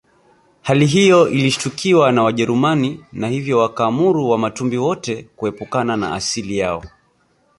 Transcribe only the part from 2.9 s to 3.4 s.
na